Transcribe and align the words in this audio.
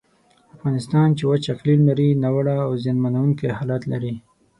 افغانستان 0.55 1.07
چې 1.17 1.23
وچ 1.29 1.43
اقلیم 1.53 1.81
لري، 1.89 2.09
ناوړه 2.23 2.55
او 2.65 2.71
زیانمنونکی 2.83 3.49
حالت 3.57 3.83
لري. 3.91 4.13